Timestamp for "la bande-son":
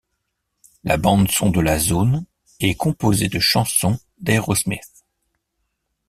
0.83-1.51